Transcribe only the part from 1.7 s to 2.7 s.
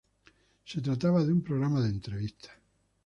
de entrevistas.